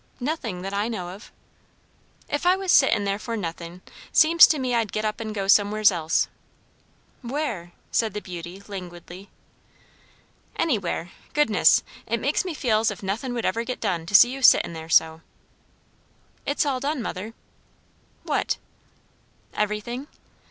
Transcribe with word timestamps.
"Nothing, 0.19 0.63
that 0.63 0.73
I 0.73 0.87
know 0.87 1.09
of." 1.09 1.31
"If 2.27 2.43
I 2.43 2.55
was 2.55 2.71
sittin' 2.71 3.03
there 3.03 3.19
for 3.19 3.37
nothin', 3.37 3.83
seems 4.11 4.47
to 4.47 4.57
me 4.57 4.73
I'd 4.73 4.91
get 4.91 5.05
up 5.05 5.19
and 5.19 5.31
go 5.31 5.47
somewheres 5.47 5.91
else." 5.91 6.27
"Where?" 7.21 7.73
said 7.91 8.15
the 8.15 8.19
beauty 8.19 8.63
languidly. 8.67 9.29
"Anywhere. 10.55 11.11
Goodness! 11.35 11.83
it 12.07 12.19
makes 12.19 12.43
me 12.43 12.55
feel 12.55 12.79
as 12.79 12.89
if 12.89 13.03
nothin' 13.03 13.35
would 13.35 13.45
ever 13.45 13.63
get 13.63 13.79
done, 13.79 14.07
to 14.07 14.15
see 14.15 14.31
you 14.31 14.41
sittin' 14.41 14.73
there 14.73 14.89
so." 14.89 15.21
"It's 16.47 16.65
all 16.65 16.79
done, 16.79 16.99
mother." 17.03 17.35
"What?" 18.23 18.57
"Everything." 19.53 20.07